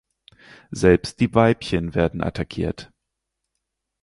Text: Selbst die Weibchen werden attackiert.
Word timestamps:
Selbst 0.71 1.19
die 1.19 1.35
Weibchen 1.35 1.93
werden 1.93 2.23
attackiert. 2.23 2.91